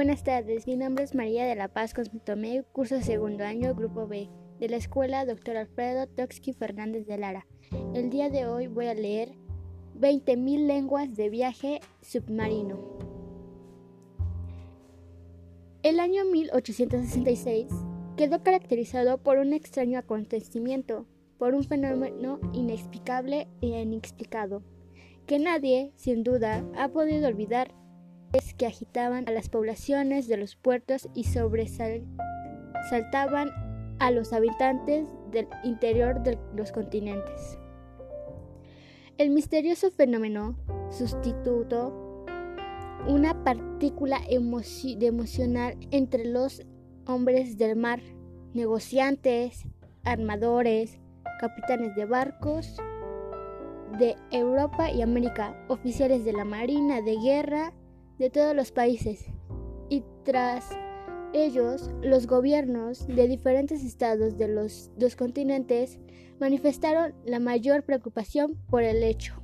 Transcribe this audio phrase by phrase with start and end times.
[0.00, 4.30] Buenas tardes, mi nombre es María de la Paz Cosmitomé, curso segundo año, grupo B,
[4.58, 5.58] de la escuela Dr.
[5.58, 7.46] Alfredo Toxki Fernández de Lara.
[7.94, 9.34] El día de hoy voy a leer
[9.98, 12.78] 20.000 lenguas de viaje submarino.
[15.82, 17.66] El año 1866
[18.16, 21.04] quedó caracterizado por un extraño acontecimiento,
[21.36, 24.62] por un fenómeno inexplicable e inexplicado,
[25.26, 27.74] que nadie, sin duda, ha podido olvidar
[28.56, 33.50] que agitaban a las poblaciones de los puertos y sobresaltaban
[33.98, 37.58] a los habitantes del interior de los continentes.
[39.18, 40.56] El misterioso fenómeno
[40.90, 42.24] sustituto
[43.06, 46.62] una partícula emocional entre los
[47.06, 48.00] hombres del mar,
[48.54, 49.66] negociantes,
[50.04, 50.98] armadores,
[51.40, 52.76] capitanes de barcos
[53.98, 57.72] de Europa y América, oficiales de la Marina de Guerra,
[58.20, 59.24] de todos los países
[59.88, 60.68] y tras
[61.32, 65.98] ellos los gobiernos de diferentes estados de los dos continentes
[66.38, 69.42] manifestaron la mayor preocupación por el hecho.